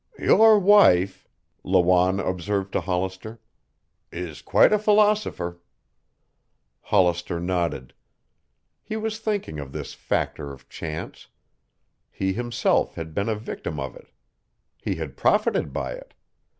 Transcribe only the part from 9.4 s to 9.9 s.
of